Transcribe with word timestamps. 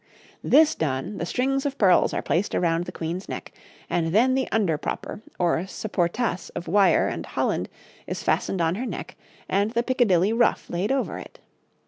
This 0.43 0.73
done, 0.73 1.19
the 1.19 1.27
strings 1.27 1.63
of 1.63 1.77
pearls 1.77 2.11
are 2.11 2.23
placed 2.23 2.55
around 2.55 2.85
the 2.85 2.91
Queen's 2.91 3.29
neck, 3.29 3.51
and 3.87 4.07
then 4.07 4.33
the 4.33 4.47
underpropper 4.51 5.21
or 5.37 5.57
supportasse 5.67 6.49
of 6.55 6.67
wire 6.67 7.07
and 7.07 7.23
holland 7.23 7.69
is 8.07 8.23
fastened 8.23 8.61
on 8.61 8.73
her 8.73 8.87
neck, 8.87 9.15
and 9.47 9.69
the 9.69 9.83
picadillie 9.83 10.33
ruff 10.33 10.71
laid 10.71 10.91
over 10.91 11.19
it. 11.19 11.37